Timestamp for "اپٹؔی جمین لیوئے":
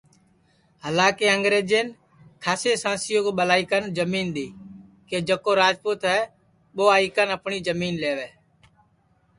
7.35-8.29